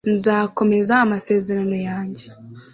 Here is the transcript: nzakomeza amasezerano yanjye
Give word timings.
nzakomeza 0.15 0.93
amasezerano 1.05 1.71
yanjye 1.87 2.25